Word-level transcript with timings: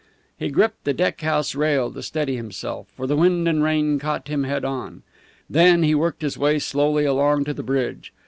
He 0.35 0.49
gripped 0.49 0.83
the 0.83 0.95
deck 0.95 1.21
house 1.21 1.53
rail 1.53 1.93
to 1.93 2.01
steady 2.01 2.35
himself, 2.35 2.87
for 2.97 3.05
the 3.05 3.15
wind 3.15 3.47
and 3.47 3.61
rain 3.63 3.99
caught 3.99 4.29
him 4.29 4.45
head 4.45 4.65
on. 4.65 5.03
Then 5.47 5.83
he 5.83 5.93
worked 5.93 6.23
his 6.23 6.39
way 6.39 6.57
slowly 6.57 7.05
along 7.05 7.43
to 7.43 7.53
the 7.53 7.61
bridge. 7.61 8.11